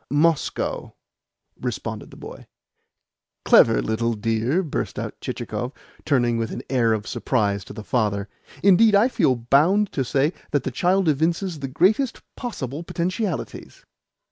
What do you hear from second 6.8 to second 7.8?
of surprise to